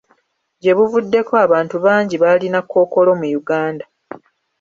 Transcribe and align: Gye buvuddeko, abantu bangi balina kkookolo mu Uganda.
Gye 0.61 0.73
buvuddeko, 0.77 1.33
abantu 1.45 1.75
bangi 1.85 2.15
balina 2.23 2.59
kkookolo 2.63 3.11
mu 3.19 3.27
Uganda. 3.39 3.85